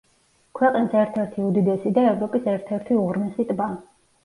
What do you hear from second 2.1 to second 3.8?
ევროპის ერთ-ერთი უღრმესი ტბა.